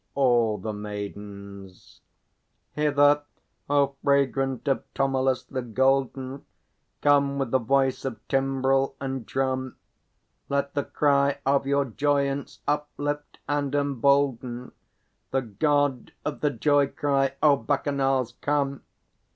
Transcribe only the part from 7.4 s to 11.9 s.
the voice of timbrel and drum; Let the cry of your